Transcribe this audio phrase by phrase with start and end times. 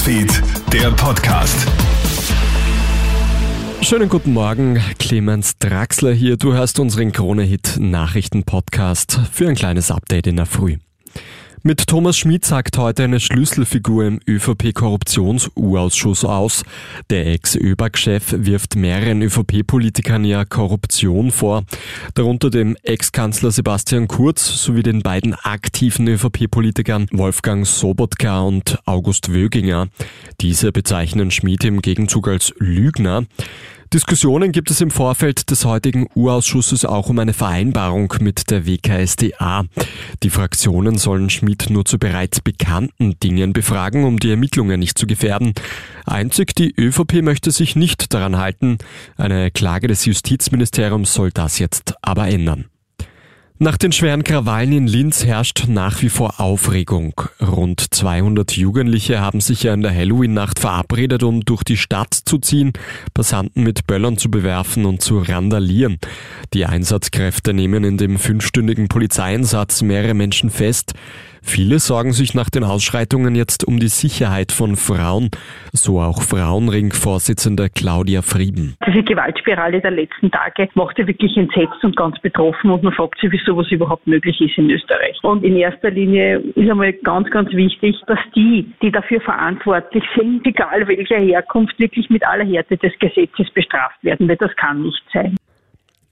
[0.00, 1.68] Newsfeed, der Podcast.
[3.82, 6.38] Schönen guten Morgen, Clemens Draxler hier.
[6.38, 10.78] Du hörst unseren Krone-Hit Nachrichten-Podcast für ein kleines Update in der Früh.
[11.62, 16.64] Mit Thomas Schmidt sagt heute eine Schlüsselfigur im ÖVP-Korruptions-U-Ausschuss aus.
[17.10, 21.64] Der Ex-ÖBAG-Chef wirft mehreren ÖVP-Politikern ja Korruption vor,
[22.14, 29.88] darunter dem Ex-Kanzler Sebastian Kurz sowie den beiden aktiven ÖVP-Politikern Wolfgang Sobotka und August Wöginger.
[30.40, 33.26] Diese bezeichnen Schmidt im Gegenzug als Lügner.
[33.92, 39.64] Diskussionen gibt es im Vorfeld des heutigen U-Ausschusses auch um eine Vereinbarung mit der WKSDA.
[40.22, 45.08] Die Fraktionen sollen Schmidt nur zu bereits bekannten Dingen befragen, um die Ermittlungen nicht zu
[45.08, 45.54] gefährden.
[46.06, 48.78] Einzig die ÖVP möchte sich nicht daran halten.
[49.16, 52.69] Eine Klage des Justizministeriums soll das jetzt aber ändern.
[53.62, 57.12] Nach den schweren Krawallen in Linz herrscht nach wie vor Aufregung.
[57.42, 62.38] Rund 200 Jugendliche haben sich ja in der Halloween-Nacht verabredet, um durch die Stadt zu
[62.38, 62.72] ziehen,
[63.12, 65.98] Passanten mit Böllern zu bewerfen und zu randalieren.
[66.54, 70.94] Die Einsatzkräfte nehmen in dem fünfstündigen Polizeieinsatz mehrere Menschen fest.
[71.42, 75.30] Viele sorgen sich nach den Ausschreitungen jetzt um die Sicherheit von Frauen,
[75.72, 78.76] so auch Frauenring-Vorsitzende Claudia Frieden.
[78.86, 83.20] Diese Gewaltspirale der letzten Tage macht ja wirklich entsetzt und ganz betroffen und man fragt
[83.20, 85.18] sich, wie sowas überhaupt möglich ist in Österreich.
[85.22, 90.46] Und in erster Linie ist einmal ganz, ganz wichtig, dass die, die dafür verantwortlich sind,
[90.46, 95.02] egal welcher Herkunft, wirklich mit aller Härte des Gesetzes bestraft werden, weil das kann nicht
[95.12, 95.36] sein.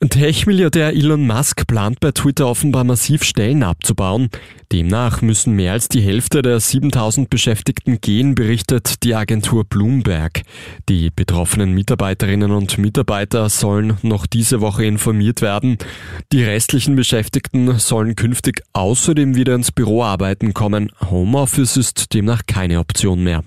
[0.00, 4.28] Tech-Milliardär Elon Musk plant bei Twitter offenbar massiv Stellen abzubauen.
[4.70, 10.42] Demnach müssen mehr als die Hälfte der 7000 Beschäftigten gehen, berichtet die Agentur Bloomberg.
[10.90, 15.78] Die betroffenen Mitarbeiterinnen und Mitarbeiter sollen noch diese Woche informiert werden.
[16.30, 20.92] Die restlichen Beschäftigten sollen künftig außerdem wieder ins Büro arbeiten kommen.
[21.10, 23.44] Homeoffice ist demnach keine Option mehr.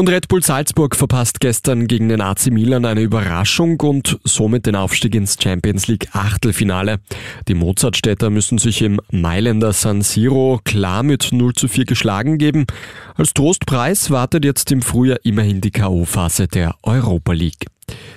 [0.00, 4.74] Und Red Bull Salzburg verpasst gestern gegen den AC Milan eine Überraschung und somit den
[4.74, 7.00] Aufstieg ins Champions League Achtelfinale.
[7.48, 12.64] Die Mozartstädter müssen sich im Mailänder San Siro klar mit 0 zu 4 geschlagen geben.
[13.14, 17.66] Als Trostpreis wartet jetzt im Frühjahr immerhin die K.O.-Phase der Europa League.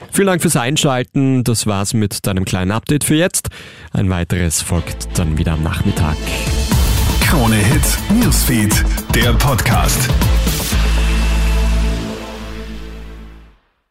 [0.09, 1.43] Vielen Dank fürs Einschalten.
[1.43, 3.49] Das war's mit deinem kleinen Update für jetzt.
[3.91, 6.15] Ein weiteres folgt dann wieder am Nachmittag.
[7.19, 10.09] Krone Hit Newsfeed, der Podcast.